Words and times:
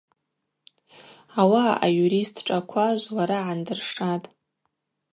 Ауаъа 1.41 1.73
Аюрист 1.85 2.35
шӏаква 2.45 2.85
жвлара 2.99 3.39
гӏандыршатӏ. 3.45 4.27